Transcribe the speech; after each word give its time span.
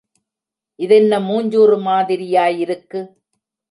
இதென்ன 0.79 1.19
மூஞ்சுறு 1.19 1.77
மாதிரியிருக்கு. 1.81 3.01